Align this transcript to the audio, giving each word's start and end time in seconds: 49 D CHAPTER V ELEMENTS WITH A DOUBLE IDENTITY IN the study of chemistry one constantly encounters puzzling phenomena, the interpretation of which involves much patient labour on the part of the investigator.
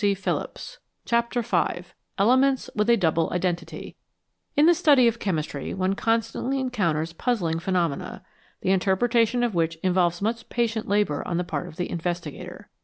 49 0.01 0.47
D 0.55 0.61
CHAPTER 1.05 1.43
V 1.43 1.83
ELEMENTS 2.17 2.71
WITH 2.73 2.89
A 2.89 2.97
DOUBLE 2.97 3.29
IDENTITY 3.29 3.95
IN 4.57 4.65
the 4.65 4.73
study 4.73 5.07
of 5.07 5.19
chemistry 5.19 5.75
one 5.75 5.93
constantly 5.93 6.59
encounters 6.59 7.13
puzzling 7.13 7.59
phenomena, 7.59 8.23
the 8.61 8.71
interpretation 8.71 9.43
of 9.43 9.53
which 9.53 9.75
involves 9.83 10.19
much 10.19 10.49
patient 10.49 10.87
labour 10.87 11.21
on 11.27 11.37
the 11.37 11.43
part 11.43 11.67
of 11.67 11.75
the 11.75 11.87
investigator. 11.91 12.71